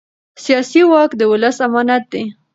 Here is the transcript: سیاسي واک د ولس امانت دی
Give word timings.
سیاسي 0.43 0.81
واک 0.91 1.11
د 1.17 1.21
ولس 1.31 1.57
امانت 1.67 2.03
دی 2.11 2.23